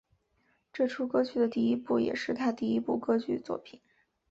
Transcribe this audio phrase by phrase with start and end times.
[0.73, 3.79] 这出歌剧的第一部也是他第一部歌剧作品。